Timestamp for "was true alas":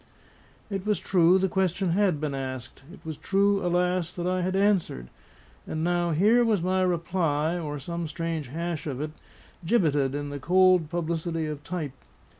3.05-4.11